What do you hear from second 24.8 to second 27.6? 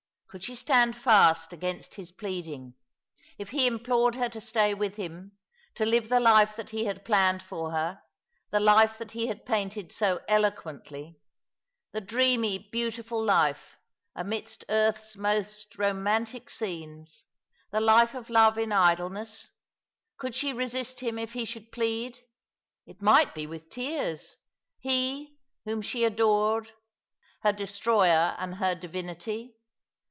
^he, whom she adored, her.